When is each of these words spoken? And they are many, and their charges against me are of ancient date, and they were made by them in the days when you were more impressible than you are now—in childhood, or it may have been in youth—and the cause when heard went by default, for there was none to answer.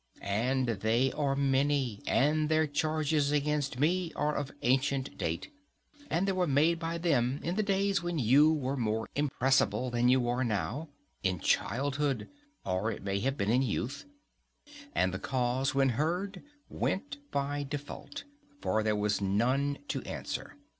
And 0.23 0.67
they 0.67 1.11
are 1.11 1.35
many, 1.35 2.01
and 2.07 2.49
their 2.49 2.65
charges 2.65 3.31
against 3.31 3.77
me 3.79 4.11
are 4.15 4.33
of 4.33 4.51
ancient 4.63 5.15
date, 5.15 5.51
and 6.09 6.27
they 6.27 6.31
were 6.31 6.47
made 6.47 6.79
by 6.79 6.97
them 6.97 7.39
in 7.43 7.53
the 7.55 7.61
days 7.61 8.01
when 8.01 8.17
you 8.17 8.51
were 8.51 8.75
more 8.75 9.07
impressible 9.15 9.91
than 9.91 10.09
you 10.09 10.27
are 10.27 10.43
now—in 10.43 11.39
childhood, 11.41 12.27
or 12.65 12.89
it 12.91 13.03
may 13.03 13.19
have 13.19 13.37
been 13.37 13.51
in 13.51 13.61
youth—and 13.61 15.13
the 15.13 15.19
cause 15.19 15.75
when 15.75 15.89
heard 15.89 16.41
went 16.67 17.17
by 17.29 17.61
default, 17.61 18.23
for 18.59 18.81
there 18.81 18.95
was 18.95 19.21
none 19.21 19.77
to 19.89 20.01
answer. 20.01 20.57